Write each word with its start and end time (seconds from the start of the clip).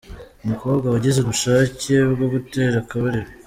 Umukobwa 0.45 0.87
wagize 0.93 1.17
ubushake 1.19 1.93
bwo 2.13 2.25
gutera 2.33 2.75
akabariro. 2.83 3.29